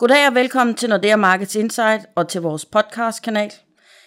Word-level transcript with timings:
Goddag 0.00 0.28
og 0.28 0.34
velkommen 0.34 0.74
til 0.74 0.88
Nordea 0.88 1.16
Markets 1.16 1.54
Insight 1.54 2.06
og 2.14 2.28
til 2.28 2.40
vores 2.40 2.64
podcastkanal. 2.64 3.52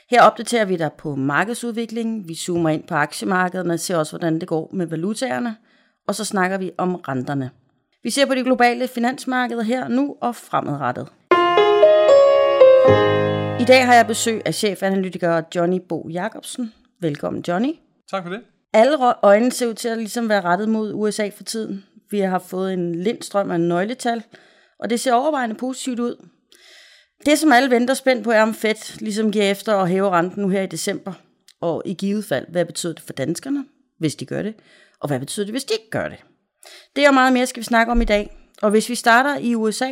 Her 0.09 0.21
opdaterer 0.23 0.66
vi 0.66 0.75
dig 0.75 0.92
på 0.97 1.16
markedsudviklingen, 1.16 2.27
vi 2.27 2.35
zoomer 2.35 2.69
ind 2.69 2.83
på 2.88 2.96
aktiemarkederne 2.96 3.77
ser 3.77 3.98
også, 3.98 4.11
hvordan 4.11 4.40
det 4.40 4.48
går 4.48 4.69
med 4.74 4.85
valutaerne, 4.87 5.56
og 6.08 6.16
så 6.16 6.25
snakker 6.25 6.58
vi 6.58 6.71
om 6.77 6.95
renterne. 6.95 7.50
Vi 8.04 8.09
ser 8.09 8.25
på 8.25 8.36
de 8.36 8.43
globale 8.43 8.88
finansmarkeder 8.88 9.61
her 9.64 9.88
nu 9.88 10.16
og 10.21 10.36
fremadrettet. 10.36 11.07
I 13.62 13.66
dag 13.66 13.86
har 13.86 13.94
jeg 13.94 14.07
besøg 14.07 14.41
af 14.46 14.54
chefanalytiker 14.54 15.41
Johnny 15.55 15.82
Bo 15.89 16.10
Jacobsen. 16.10 16.73
Velkommen 17.02 17.44
Johnny. 17.48 17.73
Tak 18.12 18.23
for 18.23 18.30
det. 18.30 18.41
Alle 18.73 18.98
øjne 19.23 19.52
ser 19.52 19.68
ud 19.68 19.73
til 19.73 19.89
at 19.89 19.98
ligesom 19.98 20.30
være 20.30 20.41
rettet 20.41 20.70
mod 20.70 20.94
USA 20.94 21.30
for 21.36 21.44
tiden. 21.44 21.86
Vi 22.10 22.20
har 22.20 22.39
fået 22.39 22.73
en 22.73 22.96
lindstrøm 22.96 23.52
af 23.52 23.60
nøgletal, 23.60 24.23
og 24.84 24.89
det 24.89 25.00
ser 25.00 25.13
overvejende 25.13 25.55
positivt 25.55 26.00
ud. 26.00 26.27
Det, 27.25 27.39
som 27.39 27.52
alle 27.52 27.70
venter 27.70 27.93
spændt 27.93 28.23
på, 28.23 28.32
er 28.32 28.42
om 28.42 28.54
Fed 28.54 29.00
ligesom 29.00 29.32
giver 29.32 29.51
efter 29.51 29.73
og 29.73 29.87
hæver 29.87 30.18
renten 30.18 30.42
nu 30.42 30.50
her 30.50 30.61
i 30.61 30.68
december. 30.68 31.14
Og 31.61 31.82
i 31.86 31.93
givet 31.93 32.26
fald, 32.26 32.46
hvad 32.50 32.66
betyder 32.66 32.94
det 32.94 33.04
for 33.04 33.14
danskerne, 33.14 33.66
hvis 34.00 34.16
de 34.16 34.26
gør 34.26 34.42
det? 34.42 34.56
Og 35.00 35.08
hvad 35.08 35.20
betyder 35.20 35.46
det, 35.46 35.54
hvis 35.54 35.64
de 35.64 35.73
ikke 35.73 35.90
gør 35.90 36.09
det? 36.09 36.18
Det 36.96 37.08
og 37.08 37.14
meget 37.14 37.34
mere 37.34 37.46
skal 37.46 37.59
vi 37.59 37.66
snakke 37.66 37.92
om 37.92 38.02
i 38.02 38.06
dag. 38.06 38.38
Og 38.62 38.70
hvis 38.72 38.90
vi 38.90 38.96
starter 38.96 39.38
i 39.38 39.56
USA, 39.56 39.92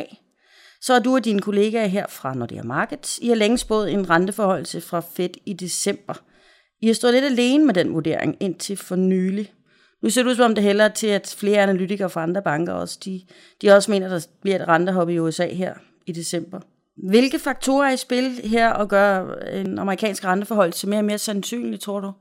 så 0.80 0.94
er 0.94 0.98
du 0.98 1.14
og 1.14 1.24
dine 1.24 1.40
kollegaer 1.40 1.86
her 1.86 2.06
fra 2.08 2.34
Nordea 2.34 2.62
Markets. 2.62 3.18
I 3.22 3.28
har 3.28 3.34
længe 3.34 3.58
spået 3.58 3.92
en 3.92 4.10
renteforholdelse 4.10 4.80
fra 4.80 5.00
Fed 5.00 5.30
i 5.46 5.52
december. 5.52 6.14
I 6.80 6.86
har 6.86 6.94
stået 6.94 7.14
lidt 7.14 7.24
alene 7.24 7.64
med 7.64 7.74
den 7.74 7.94
vurdering 7.94 8.36
indtil 8.40 8.76
for 8.76 8.96
nylig. 8.96 9.52
Nu 10.02 10.10
ser 10.10 10.22
det 10.22 10.30
ud 10.30 10.34
som 10.34 10.44
om 10.44 10.54
det 10.54 10.64
hælder 10.64 10.88
til, 10.88 11.06
at 11.06 11.36
flere 11.38 11.62
analytikere 11.62 12.10
fra 12.10 12.22
andre 12.22 12.42
banker 12.42 12.72
også, 12.72 12.98
de, 13.04 13.22
de 13.62 13.70
også 13.70 13.90
mener, 13.90 14.06
at 14.06 14.12
der 14.12 14.28
bliver 14.42 14.62
et 14.62 14.68
rentehop 14.68 15.08
i 15.08 15.18
USA 15.18 15.46
her 15.46 15.74
i 16.06 16.12
december. 16.12 16.60
Hvilke 16.96 17.38
faktorer 17.38 17.88
er 17.88 17.92
i 17.92 17.96
spil 17.96 18.40
her 18.44 18.70
og 18.70 18.88
gør 18.88 19.34
en 19.34 19.78
amerikansk 19.78 20.24
renteforholdelse 20.24 20.88
mere 20.88 21.00
og 21.00 21.04
mere 21.04 21.18
sandsynlig, 21.18 21.80
tror 21.80 22.00
du? 22.00 22.12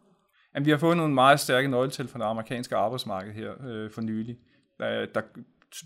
Jamen, 0.55 0.65
vi 0.65 0.71
har 0.71 0.77
fået 0.77 0.97
nogle 0.97 1.13
meget 1.13 1.39
stærke 1.39 1.67
nøgletal 1.67 2.07
fra 2.07 2.19
det 2.19 2.25
amerikanske 2.25 2.75
arbejdsmarked 2.75 3.33
her 3.33 3.51
øh, 3.67 3.91
for 3.91 4.01
nylig, 4.01 4.37
der, 4.79 5.05
der 5.05 5.21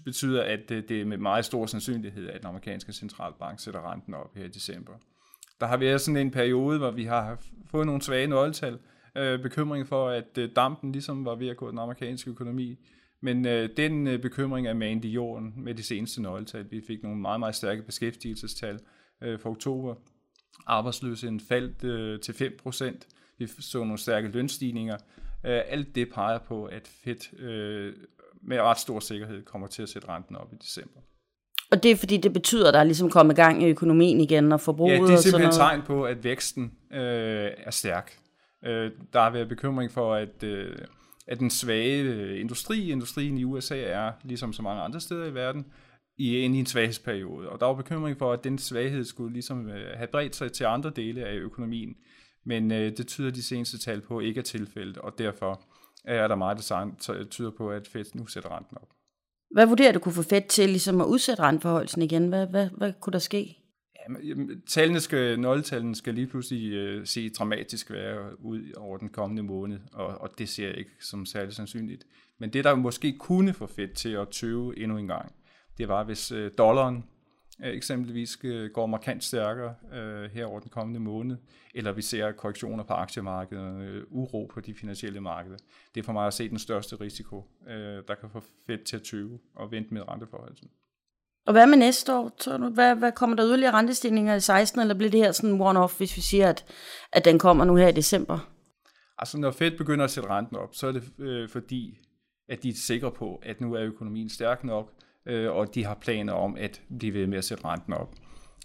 betyder, 0.06 0.44
at 0.44 0.60
det 0.70 0.92
er 0.92 1.06
med 1.06 1.18
meget 1.18 1.46
stor 1.46 1.66
sandsynlighed, 1.66 2.30
at 2.30 2.40
den 2.42 2.48
amerikanske 2.48 2.94
centralbank 2.94 3.60
sætter 3.60 3.92
renten 3.92 4.14
op 4.14 4.36
her 4.36 4.46
i 4.46 4.48
december. 4.48 4.94
Der 5.60 5.66
har 5.66 5.78
været 5.78 6.02
sådan 6.02 6.18
en 6.18 6.32
periode, 6.32 6.78
hvor 6.78 6.92
vi 6.92 7.04
har 7.04 7.38
fået 7.72 7.86
nogle 7.86 8.02
svage 8.02 8.28
nøgletal, 8.28 8.78
øh, 9.18 9.42
bekymring 9.42 9.88
for, 9.88 10.10
at 10.10 10.38
øh, 10.38 10.50
dampen 10.56 10.92
ligesom 10.92 11.26
var 11.26 11.36
ved 11.36 11.48
at 11.48 11.58
gå 11.58 11.72
den 11.72 11.80
amerikanske 11.80 12.30
økonomi. 12.30 12.78
Men 13.22 13.48
øh, 13.48 13.70
den 13.78 14.08
øh, 14.08 14.20
bekymring 14.20 14.68
er 14.68 14.74
manet 14.74 15.06
i 15.06 15.10
jorden 15.10 15.54
med 15.58 15.76
de 15.76 15.84
seneste 15.84 16.22
nøgletal. 16.22 16.66
Vi 16.72 16.82
fik 16.88 17.04
nogle 17.04 17.20
meget, 17.20 17.40
meget 17.40 17.56
stærke 17.56 17.82
beskæftigelsestal 17.82 18.80
øh, 19.24 19.40
for 19.40 19.50
oktober. 19.50 19.96
Arbejdsløsheden 20.68 21.40
faldt 21.40 21.84
øh, 21.84 22.20
til 22.20 22.32
5%. 22.32 22.96
Vi 23.38 23.48
så 23.60 23.78
nogle 23.78 23.98
stærke 23.98 24.28
lønstigninger. 24.28 24.96
Øh, 25.46 25.62
alt 25.68 25.96
det 25.96 26.10
peger 26.14 26.40
på, 26.40 26.66
at 26.66 26.88
Fed 27.04 27.40
øh, 27.40 27.94
med 28.42 28.60
ret 28.62 28.80
stor 28.80 29.00
sikkerhed 29.00 29.44
kommer 29.44 29.68
til 29.68 29.84
at 29.84 29.90
sætte 29.90 30.10
renten 30.10 30.36
op 30.36 30.54
i 30.54 30.56
december. 30.56 31.00
Og 31.72 31.84
det 31.84 31.92
er 31.92 31.96
fordi, 31.96 32.18
det 32.18 32.34
betyder, 32.34 32.68
at 32.68 32.74
der 32.74 32.80
er 32.80 32.84
ligesom 32.84 33.10
kommet 33.10 33.36
gang 33.36 33.64
i 33.64 33.70
økonomien 33.70 34.22
igen 34.22 34.52
og 34.52 34.62
forbruget 34.62 34.92
Ja, 34.92 34.96
det 34.96 35.10
er 35.10 35.14
og 35.14 35.20
sådan 35.20 35.22
simpelthen 35.22 35.60
noget. 35.60 35.72
tegn 35.72 35.82
på, 35.82 36.06
at 36.06 36.24
væksten 36.24 36.72
øh, 36.92 37.00
er 37.58 37.72
stærk. 37.72 38.18
Øh, 38.66 38.92
der 39.14 39.22
har 39.22 39.30
været 39.30 39.50
bekymring 39.50 39.92
for, 39.92 40.14
at, 40.14 40.44
øh, 40.44 40.78
at 41.28 41.40
den 41.40 41.50
svage 41.50 42.04
øh, 42.04 42.40
industri, 42.40 42.92
industrien 42.92 43.38
i 43.38 43.44
USA 43.44 43.82
er, 43.82 44.12
ligesom 44.24 44.54
så 44.54 44.62
mange 44.62 44.82
andre 44.82 45.00
steder 45.00 45.26
i 45.26 45.34
verden, 45.34 45.66
i 46.18 46.40
en, 46.40 46.56
i 46.56 46.60
en 46.60 46.66
svaghedsperiode. 46.66 47.50
Og 47.50 47.60
der 47.60 47.66
var 47.66 47.74
bekymring 47.74 48.18
for, 48.18 48.34
at 48.34 48.44
den 48.44 48.58
svaghed 48.58 49.04
skulle 49.04 49.34
ligesom 49.34 49.70
øh, 49.70 49.98
have 49.98 50.08
bredt 50.08 50.36
sig 50.36 50.52
til 50.52 50.64
andre 50.64 50.90
dele 50.96 51.26
af 51.26 51.36
økonomien. 51.36 51.96
Men 52.46 52.72
øh, 52.72 52.98
det 52.98 53.08
tyder 53.08 53.32
de 53.32 53.44
seneste 53.44 53.80
tal 53.80 54.02
på 54.02 54.20
ikke 54.20 54.40
er 54.40 54.44
tilfældet, 54.44 54.98
og 54.98 55.18
derfor 55.18 55.62
er 56.06 56.28
der 56.28 56.36
meget, 56.36 56.58
der 56.58 57.26
tyder 57.30 57.52
på, 57.58 57.70
at 57.70 57.88
Fed 57.88 58.06
nu 58.14 58.26
sætter 58.26 58.58
renten 58.58 58.78
op. 58.78 58.90
Hvad 59.52 59.66
vurderer 59.66 59.92
du 59.92 60.00
kunne 60.00 60.14
få 60.14 60.24
Fed 60.24 60.42
til 60.50 60.70
ligesom 60.70 61.02
at 61.02 61.06
udsætte 61.06 61.44
renteforholdelsen 61.44 62.02
igen? 62.02 62.28
Hvad, 62.28 62.48
hvad, 62.48 62.70
hvad 62.78 62.94
kunne 63.02 63.14
der 63.14 63.20
ske? 63.20 63.58
Jamen, 64.24 64.62
tallene 64.68 65.00
skal, 65.00 65.40
nøgletallene 65.40 65.96
skal 65.96 66.14
lige 66.14 66.28
pludselig 66.28 66.74
øh, 66.74 67.06
se 67.06 67.30
dramatisk 67.30 67.92
være 67.92 68.46
ud 68.46 68.74
over 68.78 68.98
den 68.98 69.10
kommende 69.10 69.44
måned, 69.44 69.80
og, 69.94 70.08
og 70.08 70.30
det 70.38 70.50
ser 70.50 70.68
jeg 70.68 70.78
ikke 70.78 70.92
som 71.00 71.26
særlig 71.26 71.54
sandsynligt. 71.54 72.06
Men 72.38 72.54
det, 72.54 72.64
der 72.64 72.76
måske 72.76 73.18
kunne 73.18 73.54
få 73.54 73.68
Fed 73.68 73.88
til 73.88 74.10
at 74.10 74.30
tøve 74.30 74.80
endnu 74.80 74.98
en 74.98 75.08
gang, 75.08 75.36
det 75.78 75.88
var, 75.88 76.04
hvis 76.04 76.32
øh, 76.32 76.52
dollaren 76.58 77.06
øh, 77.64 77.74
eksempelvis 77.74 78.38
øh, 78.44 78.72
går 78.72 78.86
markant 78.86 79.24
stærkere 79.24 79.76
øh, 79.94 80.32
her 80.32 80.46
over 80.46 80.60
den 80.60 80.70
kommende 80.70 81.00
måned, 81.00 81.38
eller 81.76 81.92
vi 81.92 82.02
ser 82.02 82.32
korrektioner 82.32 82.84
på 82.84 82.94
aktiemarkedet, 82.94 83.82
øh, 83.82 84.04
uro 84.10 84.52
på 84.54 84.60
de 84.62 84.74
finansielle 84.74 85.22
markeder. 85.22 85.58
Det 85.96 86.02
er 86.02 86.06
for 86.06 86.14
mig 86.14 86.28
at 86.28 86.34
se 86.34 86.50
den 86.50 86.60
største 86.60 86.96
risiko, 86.96 87.44
øh, 87.68 88.04
der 88.08 88.16
kan 88.16 88.30
få 88.30 88.44
Fed 88.66 88.78
til 88.78 88.96
at 88.96 89.04
tøve 89.04 89.40
og 89.56 89.72
vente 89.72 89.94
med 89.94 90.08
renteforholdelsen. 90.08 90.70
Og 91.46 91.54
hvad 91.54 91.68
med 91.68 91.78
næste 91.78 92.16
år? 92.16 92.32
Tror 92.40 92.58
du, 92.58 92.70
hvad, 92.70 92.96
hvad 92.96 93.12
kommer 93.12 93.36
der 93.36 93.46
yderligere 93.48 93.74
rentestigninger 93.74 94.36
i 94.36 94.40
16, 94.40 94.82
eller 94.82 94.96
bliver 94.96 95.12
det 95.12 95.20
her 95.20 95.32
sådan 95.32 95.62
one-off, 95.62 95.98
hvis 95.98 96.18
vi 96.18 96.22
siger, 96.22 96.50
at, 96.50 96.66
at 97.12 97.26
den 97.26 97.40
kommer 97.40 97.66
nu 97.66 97.76
her 97.76 97.88
i 97.88 97.92
december? 97.92 98.52
Altså 99.18 99.38
når 99.38 99.52
Fed 99.52 99.78
begynder 99.78 100.06
at 100.06 100.12
sætte 100.12 100.30
renten 100.30 100.58
op, 100.58 100.70
så 100.76 100.88
er 100.88 100.92
det 100.92 101.04
øh, 101.20 101.50
fordi, 101.50 101.98
at 102.50 102.64
de 102.64 102.70
er 102.70 102.74
sikre 102.74 103.12
på, 103.12 103.42
at 103.44 103.62
nu 103.62 103.74
er 103.74 103.82
økonomien 103.82 104.30
stærk 104.30 104.64
nok, 104.64 104.92
øh, 105.26 105.52
og 105.52 105.76
de 105.76 105.86
har 105.86 105.94
planer 106.02 106.34
om 106.34 106.56
at 106.60 106.82
blive 106.98 107.14
ved 107.14 107.28
med 107.28 107.38
at 107.38 107.44
sætte 107.44 107.66
renten 107.66 107.94
op. 107.94 108.16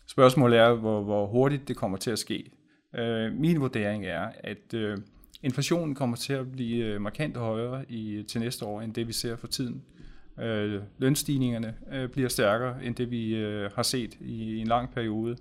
Spørgsmålet 0.08 0.58
er, 0.58 0.74
hvor, 0.74 1.02
hvor 1.02 1.26
hurtigt 1.26 1.68
det 1.68 1.76
kommer 1.76 1.98
til 1.98 2.10
at 2.10 2.18
ske. 2.18 2.50
Øh, 2.98 3.32
min 3.32 3.60
vurdering 3.60 4.06
er, 4.06 4.28
at 4.44 4.74
øh, 4.74 4.98
inflationen 5.42 5.94
kommer 5.94 6.16
til 6.16 6.32
at 6.32 6.52
blive 6.52 6.84
øh, 6.84 7.00
markant 7.00 7.36
højere 7.36 7.84
i, 7.90 8.22
til 8.28 8.40
næste 8.40 8.64
år, 8.64 8.80
end 8.80 8.94
det 8.94 9.08
vi 9.08 9.12
ser 9.12 9.36
for 9.36 9.46
tiden. 9.46 9.82
Øh, 9.94 9.99
øh, 10.40 10.82
lønstigningerne 10.98 11.74
øh, 11.92 12.08
bliver 12.08 12.28
stærkere, 12.28 12.84
end 12.84 12.94
det 12.94 13.10
vi 13.10 13.34
øh, 13.34 13.70
har 13.74 13.82
set 13.82 14.16
i, 14.20 14.42
i 14.42 14.58
en 14.58 14.66
lang 14.66 14.90
periode, 14.90 15.36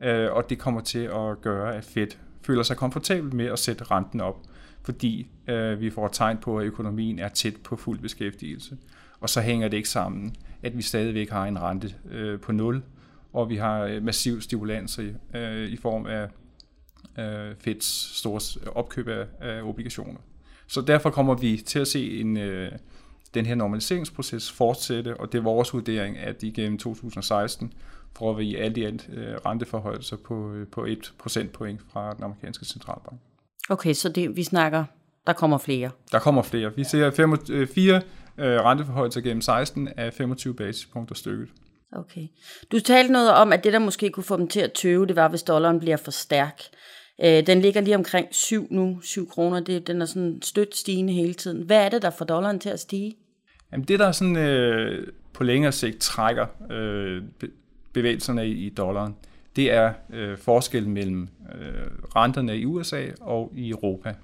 øh, 0.00 0.32
og 0.32 0.50
det 0.50 0.58
kommer 0.58 0.80
til 0.80 0.98
at 0.98 1.40
gøre, 1.40 1.74
at 1.74 1.84
Fed 1.84 2.08
føler 2.42 2.62
sig 2.62 2.76
komfortabel 2.76 3.34
med 3.34 3.46
at 3.46 3.58
sætte 3.58 3.84
renten 3.84 4.20
op, 4.20 4.36
fordi 4.82 5.26
øh, 5.48 5.80
vi 5.80 5.90
får 5.90 6.08
tegn 6.08 6.38
på, 6.38 6.58
at 6.58 6.66
økonomien 6.66 7.18
er 7.18 7.28
tæt 7.28 7.56
på 7.64 7.76
fuld 7.76 7.98
beskæftigelse. 7.98 8.76
Og 9.20 9.30
så 9.30 9.40
hænger 9.40 9.68
det 9.68 9.76
ikke 9.76 9.88
sammen, 9.88 10.36
at 10.62 10.76
vi 10.76 10.82
stadigvæk 10.82 11.30
har 11.30 11.44
en 11.46 11.62
rente 11.62 11.94
øh, 12.10 12.40
på 12.40 12.52
0, 12.52 12.82
og 13.32 13.50
vi 13.50 13.56
har 13.56 13.80
øh, 13.82 14.02
massiv 14.02 14.40
stimulans 14.40 14.98
i, 14.98 15.36
øh, 15.36 15.68
i 15.68 15.76
form 15.76 16.06
af 16.06 16.28
øh, 17.18 17.54
Feds 17.58 18.18
store 18.18 18.70
opkøb 18.74 19.08
af, 19.08 19.26
af 19.40 19.62
obligationer. 19.62 20.20
Så 20.66 20.80
derfor 20.80 21.10
kommer 21.10 21.34
vi 21.34 21.56
til 21.56 21.78
at 21.78 21.88
se 21.88 22.20
en, 22.20 22.36
øh, 22.36 22.72
den 23.36 23.46
her 23.46 23.54
normaliseringsproces 23.54 24.52
fortsætte, 24.52 25.16
og 25.20 25.32
det 25.32 25.38
er 25.38 25.42
vores 25.42 25.72
vurdering, 25.74 26.18
at 26.18 26.42
igennem 26.42 26.78
2016 26.78 27.72
får 28.18 28.32
vi 28.32 28.56
alt 28.56 28.76
i 28.76 28.84
alt 28.84 29.10
øh, 29.12 29.34
renteforholdelser 29.46 30.16
på, 30.16 30.52
øh, 30.52 30.66
på 30.66 30.84
1 30.84 31.12
procentpoint 31.18 31.80
fra 31.92 32.14
den 32.14 32.24
amerikanske 32.24 32.64
centralbank. 32.64 33.20
Okay, 33.70 33.92
så 33.92 34.08
det, 34.08 34.36
vi 34.36 34.42
snakker, 34.42 34.84
der 35.26 35.32
kommer 35.32 35.58
flere. 35.58 35.90
Der 36.12 36.18
kommer 36.18 36.42
flere. 36.42 36.76
Vi 36.76 36.84
ser 36.84 37.10
fem, 37.10 37.36
øh, 37.50 37.68
fire 37.68 38.02
øh, 38.38 38.60
renteforholdelser 38.60 39.20
gennem 39.20 39.40
16 39.40 39.88
af 39.96 40.12
25 40.12 40.54
basispunkter 40.54 41.14
stykket. 41.14 41.48
Okay. 41.92 42.26
Du 42.72 42.80
talte 42.80 43.12
noget 43.12 43.30
om, 43.30 43.52
at 43.52 43.64
det, 43.64 43.72
der 43.72 43.78
måske 43.78 44.10
kunne 44.10 44.24
få 44.24 44.36
dem 44.36 44.48
til 44.48 44.60
at 44.60 44.72
tøve, 44.72 45.06
det 45.06 45.16
var, 45.16 45.28
hvis 45.28 45.42
dollaren 45.42 45.80
bliver 45.80 45.96
for 45.96 46.10
stærk. 46.10 46.62
Øh, 47.24 47.46
den 47.46 47.60
ligger 47.60 47.80
lige 47.80 47.96
omkring 47.96 48.28
7 48.30 48.66
nu, 48.70 49.00
7 49.00 49.28
kroner. 49.28 49.60
Det, 49.60 49.86
den 49.86 50.02
er 50.02 50.06
sådan 50.06 50.42
stødt 50.42 50.76
stigende 50.76 51.12
hele 51.12 51.34
tiden. 51.34 51.62
Hvad 51.62 51.84
er 51.84 51.88
det, 51.88 52.02
der 52.02 52.10
får 52.10 52.24
dollaren 52.24 52.58
til 52.58 52.68
at 52.68 52.80
stige? 52.80 53.16
Jamen 53.72 53.84
det, 53.84 53.98
der 53.98 54.12
sådan 54.12 54.36
øh, 54.36 55.06
på 55.32 55.44
længere 55.44 55.72
sigt 55.72 55.98
trækker 55.98 56.46
øh, 56.70 57.22
bevægelserne 57.92 58.48
i, 58.48 58.68
dollaren, 58.68 59.16
det 59.56 59.72
er 59.72 59.92
øh, 60.12 60.38
forskellen 60.38 60.92
mellem 60.92 61.28
øh, 61.54 61.90
renterne 62.16 62.58
i 62.58 62.64
USA 62.64 63.06
og 63.20 63.52
i 63.56 63.70
Europa. 63.70 64.14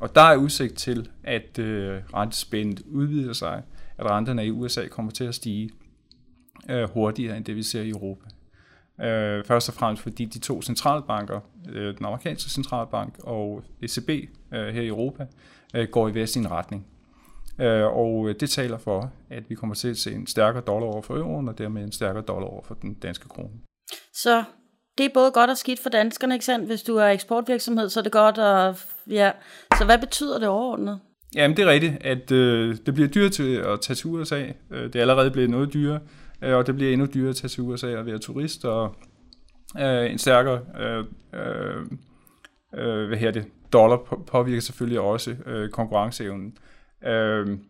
Og 0.00 0.14
der 0.14 0.20
er 0.20 0.36
udsigt 0.36 0.74
til, 0.74 1.08
at 1.24 1.58
øh, 1.58 2.00
rentespændet 2.14 2.82
udvider 2.86 3.32
sig, 3.32 3.62
at 3.98 4.10
renterne 4.10 4.46
i 4.46 4.50
USA 4.50 4.86
kommer 4.88 5.12
til 5.12 5.24
at 5.24 5.34
stige 5.34 5.70
øh, 6.70 6.90
hurtigere 6.90 7.36
end 7.36 7.44
det, 7.44 7.56
vi 7.56 7.62
ser 7.62 7.82
i 7.82 7.90
Europa. 7.90 8.24
Øh, 9.00 9.44
først 9.44 9.68
og 9.68 9.74
fremmest 9.74 10.02
fordi 10.02 10.24
de 10.24 10.38
to 10.38 10.62
centralbanker, 10.62 11.40
øh, 11.68 11.96
den 11.96 12.06
amerikanske 12.06 12.50
centralbank 12.50 13.14
og 13.22 13.64
ECB 13.82 14.10
øh, 14.52 14.74
her 14.74 14.82
i 14.82 14.86
Europa, 14.86 15.26
øh, 15.74 15.88
går 15.88 16.08
i 16.08 16.12
hver 16.12 16.26
sin 16.26 16.50
retning. 16.50 16.86
Øh, 17.60 17.86
og 17.86 18.34
det 18.40 18.50
taler 18.50 18.78
for, 18.78 19.12
at 19.30 19.42
vi 19.48 19.54
kommer 19.54 19.74
til 19.74 19.88
at 19.88 19.96
se 19.96 20.12
en 20.12 20.26
stærkere 20.26 20.62
dollar 20.62 20.86
over 20.86 21.02
for 21.02 21.16
euroen, 21.16 21.48
og 21.48 21.58
dermed 21.58 21.82
en 21.82 21.92
stærkere 21.92 22.22
dollar 22.22 22.46
over 22.46 22.62
for 22.64 22.74
den 22.74 22.94
danske 22.94 23.28
krone. 23.28 23.50
Så 24.14 24.44
det 24.98 25.06
er 25.06 25.10
både 25.14 25.30
godt 25.30 25.50
og 25.50 25.56
skidt 25.56 25.80
for 25.80 25.90
danskerne, 25.90 26.34
ikke 26.34 26.44
sandt? 26.44 26.66
Hvis 26.66 26.82
du 26.82 26.96
er 26.96 27.06
eksportvirksomhed, 27.06 27.88
så 27.88 28.00
er 28.00 28.02
det 28.02 28.12
godt, 28.12 28.38
og 28.38 28.76
ja. 29.10 29.30
Så 29.78 29.84
hvad 29.84 29.98
betyder 29.98 30.38
det 30.38 30.48
overordnet? 30.48 31.00
Jamen 31.34 31.56
det 31.56 31.62
er 31.62 31.70
rigtigt, 31.70 31.94
at 32.00 32.32
øh, 32.32 32.76
det 32.86 32.94
bliver 32.94 33.08
dyrt 33.08 33.32
til 33.32 33.56
at 33.56 33.80
tage 33.80 33.94
til 33.94 34.06
USA. 34.06 34.46
Øh, 34.70 34.84
det 34.84 34.96
er 34.96 35.00
allerede 35.00 35.30
blevet 35.30 35.50
noget 35.50 35.74
dyrere. 35.74 36.00
øh, 36.42 36.56
og 36.56 36.66
det 36.66 36.74
bliver 36.74 36.92
endnu 36.92 37.06
dyrere 37.14 37.30
at 37.30 37.36
tage 37.36 37.48
til 37.48 37.62
USA 37.62 37.96
og 37.98 38.06
være 38.06 38.18
turist, 38.18 38.64
og 38.64 38.94
øh, 39.78 40.10
en 40.10 40.18
stærkere 40.18 40.60
øh, 40.80 41.04
øh, 41.34 41.86
øh, 42.74 43.06
hvad 43.08 43.18
her 43.18 43.30
det, 43.30 43.44
dollar 43.72 43.96
påvirker 44.26 44.60
selvfølgelig 44.60 45.00
også 45.00 45.36
øh, 45.46 45.70
konkurrenceevnen. 45.70 46.46
Øh, 46.46 46.75
Øhm, 47.04 47.64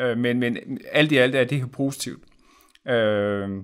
øh, 0.00 0.18
men, 0.18 0.38
men 0.38 0.78
alt 0.92 1.12
i 1.12 1.16
alt 1.16 1.34
er 1.34 1.44
det 1.44 1.72
positivt. 1.72 2.22
Øh, 2.88 3.62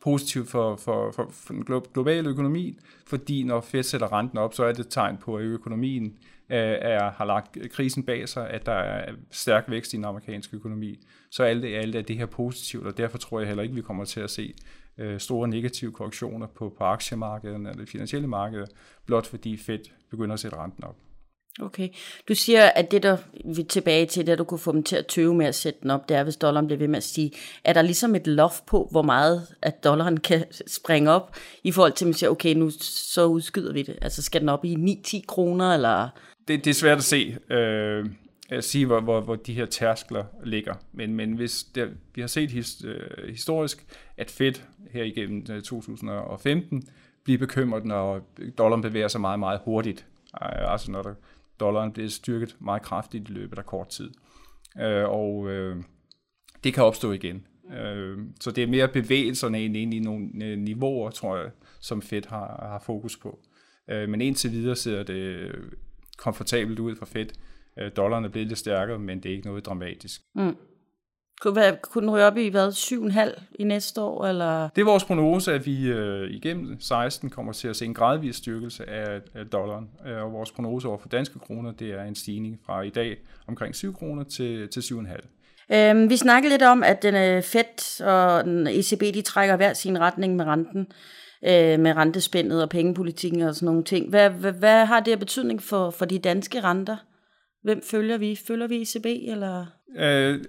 positivt 0.00 0.48
for, 0.48 0.76
for, 0.76 1.12
for, 1.12 1.28
for 1.30 1.54
den 1.54 1.64
globale 1.94 2.28
økonomi, 2.28 2.78
fordi 3.06 3.42
når 3.42 3.60
Fed 3.60 3.82
sætter 3.82 4.12
renten 4.12 4.38
op, 4.38 4.54
så 4.54 4.64
er 4.64 4.72
det 4.72 4.80
et 4.80 4.90
tegn 4.90 5.16
på, 5.16 5.36
at 5.36 5.42
økonomien 5.42 6.04
øh, 6.50 6.76
er, 6.80 7.10
har 7.10 7.24
lagt 7.24 7.58
krisen 7.70 8.02
bag 8.02 8.28
sig, 8.28 8.50
at 8.50 8.66
der 8.66 8.72
er 8.72 9.12
stærk 9.30 9.64
vækst 9.68 9.92
i 9.92 9.96
den 9.96 10.04
amerikanske 10.04 10.56
økonomi. 10.56 10.98
Så 11.30 11.42
alt 11.42 11.64
i 11.64 11.74
alt 11.74 11.94
er 11.94 12.02
det 12.02 12.16
her 12.16 12.26
positivt, 12.26 12.86
og 12.86 12.98
derfor 12.98 13.18
tror 13.18 13.40
jeg 13.40 13.48
heller 13.48 13.62
ikke, 13.62 13.74
vi 13.74 13.82
kommer 13.82 14.04
til 14.04 14.20
at 14.20 14.30
se 14.30 14.54
øh, 14.98 15.20
store 15.20 15.48
negative 15.48 15.92
korrektioner 15.92 16.46
på, 16.46 16.74
på 16.78 16.84
aktiemarkedet 16.84 17.56
eller 17.56 17.72
det 17.72 17.88
finansielle 17.88 18.28
marked, 18.28 18.64
blot 19.06 19.26
fordi 19.26 19.56
Fed 19.56 19.80
begynder 20.10 20.34
at 20.34 20.40
sætte 20.40 20.56
renten 20.56 20.84
op. 20.84 20.96
Okay. 21.62 21.88
Du 22.28 22.34
siger, 22.34 22.66
at 22.66 22.90
det, 22.90 23.02
der 23.02 23.16
vi 23.44 23.62
tilbage 23.62 24.06
til, 24.06 24.26
det 24.26 24.38
du 24.38 24.44
kunne 24.44 24.58
få 24.58 24.72
dem 24.72 24.82
til 24.82 24.96
at 24.96 25.06
tøve 25.06 25.34
med 25.34 25.46
at 25.46 25.54
sætte 25.54 25.78
den 25.82 25.90
op, 25.90 26.08
det 26.08 26.16
er, 26.16 26.22
hvis 26.22 26.36
dollaren 26.36 26.66
bliver 26.66 26.78
ved 26.78 26.88
med 26.88 26.96
at 26.96 27.02
stige. 27.02 27.32
Er 27.64 27.72
der 27.72 27.82
ligesom 27.82 28.14
et 28.14 28.26
loft 28.26 28.66
på, 28.66 28.88
hvor 28.90 29.02
meget 29.02 29.46
at 29.62 29.84
dollaren 29.84 30.20
kan 30.30 30.44
springe 30.66 31.10
op, 31.10 31.36
i 31.64 31.72
forhold 31.72 31.92
til, 31.92 32.04
at 32.04 32.06
man 32.06 32.14
siger, 32.14 32.30
okay, 32.30 32.54
nu 32.54 32.70
så 32.80 33.24
udskyder 33.24 33.72
vi 33.72 33.82
det. 33.82 33.98
Altså 34.02 34.22
skal 34.22 34.40
den 34.40 34.48
op 34.48 34.64
i 34.64 35.00
9-10 35.06 35.24
kroner, 35.26 35.74
eller... 35.74 36.08
Det, 36.48 36.64
det 36.64 36.70
er 36.70 36.74
svært 36.74 36.98
at 36.98 37.04
se. 37.04 37.36
Øh, 37.50 38.06
at 38.48 38.64
sige, 38.64 38.86
hvor, 38.86 39.00
hvor, 39.00 39.20
hvor 39.20 39.36
de 39.36 39.54
her 39.54 39.66
tærskler 39.66 40.24
ligger. 40.44 40.74
Men, 40.92 41.14
men 41.14 41.32
hvis 41.32 41.64
det, 41.74 41.90
vi 42.14 42.20
har 42.20 42.28
set 42.28 42.50
his, 42.50 42.84
øh, 42.84 43.28
historisk, 43.28 43.86
at 44.16 44.30
Fed 44.30 44.52
her 44.90 45.04
igennem 45.04 45.46
øh, 45.50 45.62
2015 45.62 46.88
bliver 47.24 47.38
bekymret, 47.38 47.84
når 47.84 48.20
dollaren 48.58 48.82
bevæger 48.82 49.08
sig 49.08 49.20
meget, 49.20 49.38
meget 49.38 49.60
hurtigt. 49.64 50.06
Altså 50.40 50.90
når 50.90 51.02
der 51.02 51.14
dollaren 51.60 51.92
bliver 51.92 52.08
styrket 52.08 52.56
meget 52.60 52.82
kraftigt 52.82 53.28
i 53.28 53.32
løbet 53.32 53.58
af 53.58 53.66
kort 53.66 53.88
tid. 53.88 54.10
Øh, 54.80 55.08
og 55.08 55.48
øh, 55.48 55.76
det 56.64 56.74
kan 56.74 56.84
opstå 56.84 57.12
igen. 57.12 57.46
Øh, 57.72 58.18
så 58.40 58.50
det 58.50 58.62
er 58.62 58.68
mere 58.68 58.88
bevægelserne 58.88 59.60
end 59.60 59.76
ind 59.76 59.94
i 59.94 59.98
nogle 59.98 60.44
øh, 60.44 60.58
niveauer, 60.58 61.10
tror 61.10 61.36
jeg, 61.36 61.50
som 61.80 62.02
Fed 62.02 62.22
har, 62.28 62.68
har 62.70 62.82
fokus 62.86 63.16
på. 63.16 63.38
Øh, 63.90 64.08
men 64.08 64.20
indtil 64.20 64.52
videre 64.52 64.76
ser 64.76 65.02
det 65.02 65.54
komfortabelt 66.16 66.78
ud 66.78 66.96
for 66.96 67.06
Fed. 67.06 67.26
Øh, 67.78 67.90
dollaren 67.96 68.24
er 68.24 68.28
blevet 68.28 68.48
lidt 68.48 68.58
stærkere, 68.58 68.98
men 68.98 69.22
det 69.22 69.28
er 69.28 69.34
ikke 69.36 69.46
noget 69.46 69.66
dramatisk. 69.66 70.20
Mm. 70.34 70.56
Kunne, 71.40 71.52
hvad, 71.52 71.72
kunne 71.82 72.02
den 72.02 72.10
ryge 72.10 72.24
op 72.24 72.36
i 72.36 72.48
hvad, 72.48 72.68
7,5 72.68 73.42
i 73.58 73.64
næste 73.64 74.00
år? 74.00 74.26
Eller? 74.26 74.68
Det 74.68 74.80
er 74.80 74.84
vores 74.84 75.04
prognose, 75.04 75.52
at 75.52 75.66
vi 75.66 75.88
øh, 75.88 76.30
igennem 76.30 76.80
16 76.80 77.30
kommer 77.30 77.52
til 77.52 77.68
at 77.68 77.76
se 77.76 77.84
en 77.84 77.94
gradvis 77.94 78.36
styrkelse 78.36 78.90
af, 78.90 79.20
af 79.34 79.46
dollaren. 79.46 79.88
Øh, 80.06 80.22
og 80.22 80.32
vores 80.32 80.52
prognose 80.52 80.88
over 80.88 80.98
for 80.98 81.08
danske 81.08 81.38
kroner, 81.38 81.72
det 81.72 81.90
er 81.90 82.04
en 82.04 82.14
stigning 82.14 82.60
fra 82.66 82.82
i 82.82 82.90
dag 82.90 83.16
omkring 83.46 83.74
7 83.74 83.94
kroner 83.94 84.24
til, 84.24 84.68
til 84.68 84.80
7,5. 84.80 85.74
Øhm, 85.74 86.10
vi 86.10 86.16
snakkede 86.16 86.52
lidt 86.52 86.62
om, 86.62 86.82
at 86.82 87.02
den 87.02 87.14
øh, 87.14 87.42
Fed 87.42 88.02
og 88.06 88.44
den 88.44 88.66
ECB, 88.66 89.14
de 89.14 89.22
trækker 89.22 89.56
hver 89.56 89.72
sin 89.72 90.00
retning 90.00 90.36
med 90.36 90.44
renten, 90.44 90.86
øh, 91.44 91.80
med 91.80 91.96
rentespændet 91.96 92.62
og 92.62 92.68
pengepolitikken 92.68 93.42
og 93.42 93.54
sådan 93.54 93.66
nogle 93.66 93.84
ting. 93.84 94.10
Hvad, 94.10 94.30
hvad, 94.30 94.52
hvad 94.52 94.86
har 94.86 95.00
det 95.00 95.12
af 95.12 95.18
betydning 95.18 95.62
for, 95.62 95.90
for 95.90 96.04
de 96.04 96.18
danske 96.18 96.60
renter? 96.60 96.96
Hvem 97.62 97.82
følger 97.82 98.18
vi? 98.18 98.38
Følger 98.46 98.66
vi 98.66 98.82
ECB, 98.82 99.06
eller? 99.06 99.66
Øh, 99.98 100.44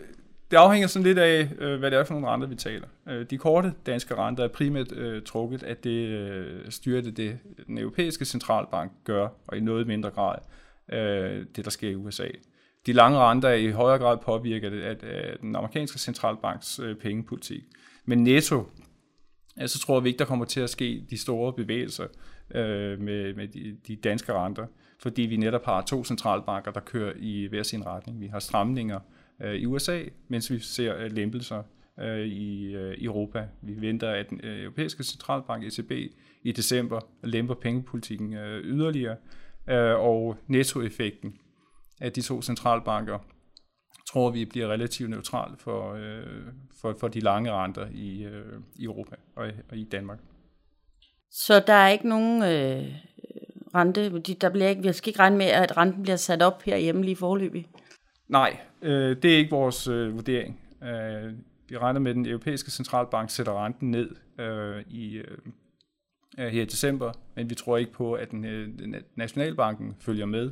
det 0.52 0.58
afhænger 0.58 0.88
sådan 0.88 1.04
lidt 1.04 1.18
af, 1.18 1.50
øh, 1.60 1.80
hvad 1.80 1.92
det 1.92 2.00
er 2.00 2.04
for 2.04 2.14
nogle 2.14 2.28
renter, 2.28 2.48
vi 2.48 2.56
taler. 2.56 2.88
Øh, 3.10 3.26
de 3.30 3.38
korte 3.38 3.74
danske 3.86 4.16
renter 4.16 4.44
er 4.44 4.48
primært 4.48 4.92
øh, 4.92 5.24
trukket 5.24 5.64
af 5.64 5.78
det 5.78 6.08
øh, 6.08 6.72
styrte, 6.72 7.12
det 7.12 7.40
den 7.68 7.78
europæiske 7.78 8.26
centralbank 8.26 8.92
gør, 9.04 9.28
og 9.48 9.58
i 9.58 9.60
noget 9.60 9.88
mindre 9.88 10.10
grad 10.10 10.36
øh, 10.92 11.46
det, 11.56 11.66
der 11.66 11.72
sker 11.72 11.90
i 11.90 11.96
USA. 11.96 12.28
De 12.86 12.94
lange 12.94 13.18
renter 13.20 13.50
er 13.50 13.54
i 13.54 13.70
højere 13.72 14.00
grad 14.00 14.18
påvirket 14.18 14.82
af, 14.82 14.96
af 15.04 15.38
den 15.42 15.56
amerikanske 15.56 16.00
centralbanks 16.00 16.80
øh, 16.80 16.96
pengepolitik. 16.96 17.64
Men 18.06 18.24
netto, 18.24 18.70
så 19.66 19.80
tror 19.80 20.00
vi 20.00 20.10
ikke, 20.10 20.20
der 20.20 20.26
kommer 20.26 20.46
til 20.46 20.60
at 20.60 20.70
ske 20.70 21.06
de 21.10 21.18
store 21.18 21.54
bevægelser 21.54 22.08
øh, 22.56 23.00
med, 23.00 23.34
med 23.34 23.48
de, 23.48 23.78
de 23.88 23.96
danske 23.96 24.34
renter, 24.34 24.66
fordi 25.00 25.22
vi 25.22 25.38
netop 25.38 25.66
har 25.66 25.82
to 25.82 26.04
centralbanker, 26.04 26.72
der 26.72 26.80
kører 26.80 27.14
i 27.18 27.48
hver 27.50 27.64
sin 27.64 27.86
retning. 27.86 28.22
Vi 28.22 28.28
har 28.28 28.40
stramninger 28.40 29.00
øh, 29.00 29.19
Øh, 29.42 29.56
i 29.56 29.66
USA, 29.66 30.04
mens 30.28 30.52
vi 30.52 30.60
ser 30.60 30.98
øh, 30.98 31.12
lempelser 31.12 31.64
øh, 32.00 32.28
i 32.28 32.76
øh, 32.76 32.98
Europa. 33.02 33.48
Vi 33.62 33.82
venter, 33.82 34.10
at 34.10 34.30
den 34.30 34.42
øh, 34.44 34.64
europæiske 34.64 35.04
centralbank, 35.04 35.64
ECB, 35.64 35.92
i 36.44 36.52
december 36.52 37.00
lemper 37.24 37.54
pengepolitikken 37.54 38.34
øh, 38.34 38.64
yderligere, 38.64 39.16
øh, 39.70 40.00
og 40.00 40.38
nettoeffekten 40.48 41.36
af 42.02 42.12
de 42.12 42.22
to 42.22 42.42
centralbanker 42.42 43.20
tror 44.12 44.32
vi 44.32 44.46
bliver 44.46 44.68
relativt 44.68 45.10
neutral 45.10 45.58
for, 45.58 45.94
øh, 45.94 46.44
for, 46.82 46.96
for 47.00 47.08
de 47.08 47.20
lange 47.20 47.52
renter 47.52 47.88
i, 47.94 48.24
øh, 48.24 48.60
i 48.76 48.84
Europa 48.84 49.16
og, 49.36 49.48
og 49.72 49.78
i 49.78 49.84
Danmark. 49.84 50.20
Så 51.32 51.64
der 51.68 51.74
er 51.74 51.90
ikke 51.90 52.10
nogen 52.10 52.44
øh, 52.44 52.96
rente, 53.76 54.20
der 54.34 54.50
bliver 54.50 54.70
ikke, 54.70 54.82
vi 54.82 54.94
skal 54.94 55.10
ikke 55.10 55.20
regne 55.20 55.38
med, 55.38 55.46
at 55.46 55.78
renten 55.78 56.04
bliver 56.04 56.16
sat 56.16 56.42
op 56.42 56.62
herhjemme 56.62 57.04
lige 57.04 57.16
forløbig? 57.16 57.68
Nej, 58.30 58.60
øh, 58.82 59.18
det 59.22 59.34
er 59.34 59.38
ikke 59.38 59.50
vores 59.50 59.88
øh, 59.88 60.16
vurdering. 60.16 60.60
Øh, 60.84 61.34
vi 61.70 61.78
regner 61.78 62.00
med, 62.00 62.12
at 62.12 62.16
den 62.16 62.26
europæiske 62.26 62.72
centralbank 62.72 63.30
sætter 63.30 63.66
renten 63.66 63.92
ned 63.92 64.16
øh, 64.40 64.84
i 64.88 65.16
øh, 65.16 65.38
her 66.38 66.62
i 66.62 66.66
december, 66.66 67.12
men 67.36 67.50
vi 67.50 67.56
tror 67.56 67.78
ikke 67.78 67.92
på, 67.92 68.14
at 68.14 68.32
den, 68.32 68.46
øh, 68.46 68.70
nationalbanken 69.16 69.96
følger 70.00 70.26
med. 70.26 70.52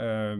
Øh, 0.00 0.38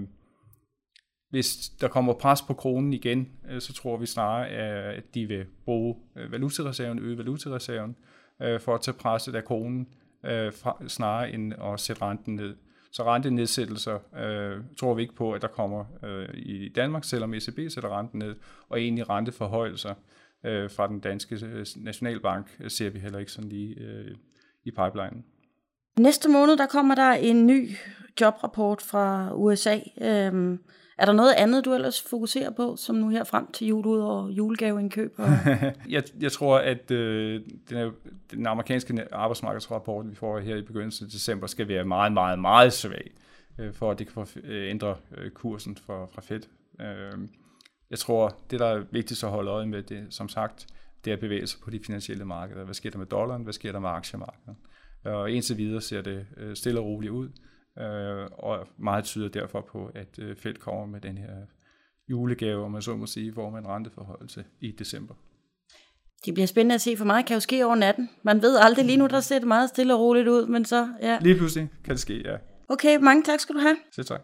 hvis 1.31 1.69
der 1.81 1.89
kommer 1.89 2.13
pres 2.13 2.43
på 2.43 2.55
kronen 2.55 2.93
igen, 2.93 3.29
øh, 3.51 3.61
så 3.61 3.73
tror 3.73 3.97
vi 3.97 4.07
snarere, 4.07 4.51
øh, 4.51 4.99
at 4.99 5.15
de 5.15 5.27
vil 5.27 5.47
bruge 5.65 5.97
øh, 6.17 6.33
valutareserven, 6.33 6.99
øge 6.99 7.19
valutareserven, 7.19 7.97
øh, 8.43 8.61
for 8.61 8.75
at 8.75 8.81
tage 8.81 8.97
presset 8.97 9.35
af 9.35 9.45
kronen, 9.45 9.89
øh, 10.25 10.53
fra, 10.53 10.89
snarere 10.89 11.33
end 11.33 11.55
at 11.63 11.81
sætte 11.81 12.03
renten 12.03 12.37
ned. 12.37 12.57
Så 12.93 13.05
rentenedsættelser 13.05 13.99
øh, 14.19 14.65
tror 14.79 14.95
vi 14.95 15.03
ikke 15.03 15.15
på, 15.15 15.33
at 15.33 15.43
der 15.43 15.49
kommer 15.49 15.85
øh, 16.05 16.29
i 16.35 16.69
Danmark, 16.69 17.05
selvom 17.05 17.35
ECB 17.35 17.59
sætter 17.69 17.99
renten 17.99 18.19
ned, 18.19 18.37
og 18.69 18.81
egentlig 18.81 19.09
renteforhøjelser 19.09 19.95
øh, 20.45 20.71
fra 20.71 20.89
den 20.89 21.01
danske 21.01 21.47
øh, 21.47 21.67
nationalbank 21.77 22.57
øh, 22.61 22.71
ser 22.71 22.91
vi 22.91 22.99
heller 22.99 23.19
ikke 23.19 23.33
sådan 23.33 23.51
lige 23.51 23.75
øh, 23.81 24.17
i 24.65 24.71
pipelinen. 24.71 25.25
Næste 25.99 26.29
måned 26.29 26.57
der 26.57 26.67
kommer 26.67 26.95
der 26.95 27.11
en 27.11 27.47
ny 27.47 27.71
jobrapport 28.21 28.83
fra 28.83 29.35
USA. 29.35 29.79
Øhm, 30.01 30.61
er 30.99 31.05
der 31.05 31.13
noget 31.13 31.33
andet, 31.33 31.65
du 31.65 31.75
ellers 31.75 32.03
fokuserer 32.03 32.51
på, 32.51 32.77
som 32.77 32.97
nu 32.97 33.09
her 33.09 33.25
frem 33.25 33.53
til 33.53 33.67
jul, 33.67 33.87
ud 33.87 33.99
over 33.99 34.29
julegaveindkøb? 34.29 35.15
Og... 35.19 35.29
jeg, 35.89 36.03
jeg 36.21 36.33
tror, 36.33 36.59
at 36.59 36.91
øh, 36.91 37.41
den, 37.71 37.93
den 38.31 38.47
amerikanske 38.47 39.15
arbejdsmarkedsrapport, 39.15 40.11
vi 40.11 40.15
får 40.15 40.39
her 40.39 40.57
i 40.57 40.63
begyndelsen 40.63 41.07
af 41.07 41.11
december, 41.11 41.47
skal 41.47 41.69
være 41.69 41.85
meget, 41.85 42.13
meget, 42.13 42.39
meget 42.39 42.73
svag, 42.73 43.11
øh, 43.59 43.75
for 43.75 43.91
at 43.91 43.99
det 43.99 44.07
kan 44.07 44.15
få, 44.15 44.39
øh, 44.45 44.71
ændre 44.71 44.97
øh, 45.17 45.31
kursen 45.31 45.77
for, 45.87 46.11
fra 46.15 46.23
Fed. 46.23 46.43
Øh, 46.81 47.29
jeg 47.91 47.99
tror, 47.99 48.37
det 48.51 48.61
der 48.61 48.67
er 48.67 48.83
vigtigst 48.91 49.25
at 49.25 49.31
holde 49.31 49.51
øje 49.51 49.67
med, 49.67 49.83
det 49.83 50.07
som 50.11 50.29
sagt, 50.29 50.67
det 51.05 51.13
er 51.13 51.17
bevægelser 51.17 51.59
på 51.65 51.71
de 51.71 51.81
finansielle 51.87 52.25
markeder. 52.25 52.65
Hvad 52.65 52.75
sker 52.75 52.91
der 52.91 52.99
med 52.99 53.07
dollaren? 53.07 53.43
Hvad 53.43 53.53
sker 53.53 53.73
der 53.73 53.79
med 53.79 53.89
aktiemarkedet? 53.89 54.57
Og 55.05 55.31
indtil 55.31 55.59
videre 55.59 55.81
ser 55.81 56.03
det 56.03 56.27
øh, 56.37 56.57
stille 56.57 56.81
og 56.81 56.87
roligt 56.87 57.13
ud 57.13 57.29
øh, 57.79 58.27
og 58.33 58.67
meget 58.79 59.05
tyder 59.05 59.29
derfor 59.29 59.61
på, 59.61 59.91
at 59.95 60.19
øh, 60.19 60.37
Fed 60.37 60.55
kommer 60.55 60.87
med 60.87 61.01
den 61.01 61.19
her 61.19 61.31
julegave, 62.11 62.65
om 62.65 62.71
man 62.71 62.83
så 62.83 62.97
må 62.97 63.07
sige, 63.07 63.33
hvor 63.33 63.51
man 63.51 63.67
renteforholdelse 63.67 64.45
i 64.61 64.73
december. 64.79 65.15
Det 66.25 66.35
bliver 66.35 66.47
spændende 66.47 66.75
at 66.75 66.81
se, 66.81 66.97
for 66.97 67.05
meget 67.05 67.27
kan 67.27 67.35
jo 67.35 67.41
ske 67.41 67.67
over 67.67 67.75
natten. 67.75 68.11
Man 68.23 68.43
ved 68.43 68.57
aldrig 68.57 68.85
lige 68.85 68.97
nu, 68.97 69.07
der 69.07 69.21
ser 69.21 69.39
det 69.39 69.49
meget 69.49 69.69
stille 69.69 69.95
og 69.95 70.01
roligt 70.01 70.29
ud, 70.29 70.47
men 70.47 70.65
så, 70.65 70.89
ja. 71.03 71.19
Lige 71.21 71.37
pludselig 71.37 71.69
kan 71.85 71.93
det 71.93 72.01
ske, 72.01 72.23
ja. 72.25 72.37
Okay, 72.69 72.97
mange 72.97 73.23
tak 73.23 73.41
skal 73.41 73.55
du 73.55 73.61
have. 73.61 73.77
Selv 73.93 74.07
tak. 74.07 74.21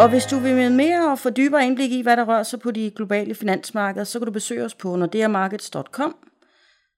Og 0.00 0.08
hvis 0.10 0.24
du 0.24 0.38
vil 0.38 0.54
med 0.54 0.70
mere 0.70 1.10
og 1.12 1.18
få 1.18 1.30
dybere 1.30 1.66
indblik 1.66 1.92
i, 1.92 2.02
hvad 2.02 2.16
der 2.16 2.24
rører 2.24 2.42
sig 2.42 2.60
på 2.60 2.70
de 2.70 2.90
globale 2.90 3.34
finansmarkeder, 3.34 4.04
så 4.04 4.18
kan 4.18 4.26
du 4.26 4.32
besøge 4.32 4.64
os 4.64 4.74
på 4.74 4.96
nordeamarkets.com. 4.96 6.16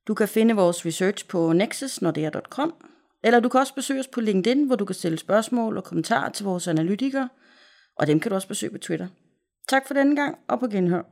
Du 0.09 0.15
kan 0.15 0.29
finde 0.29 0.55
vores 0.55 0.87
research 0.87 1.29
på 1.29 1.53
nexusnordea.com. 1.53 2.75
Eller 3.23 3.41
du 3.41 3.49
kan 3.49 3.61
også 3.61 3.75
besøge 3.75 4.01
os 4.01 4.09
på 4.09 4.21
LinkedIn, 4.21 4.67
hvor 4.67 4.77
du 4.77 4.85
kan 4.85 4.95
stille 4.95 5.19
spørgsmål 5.19 5.77
og 5.77 5.85
kommentarer 5.85 6.31
til 6.31 6.45
vores 6.45 6.69
analytikere, 6.69 7.29
og 7.97 8.07
dem 8.07 8.21
kan 8.21 8.31
du 8.31 8.35
også 8.35 8.49
besøge 8.49 8.73
på 8.73 8.79
Twitter. 8.79 9.07
Tak 9.69 9.87
for 9.87 9.95
denne 9.95 10.17
gang, 10.17 10.39
og 10.49 10.61
på 10.61 10.67
genhør. 10.67 11.03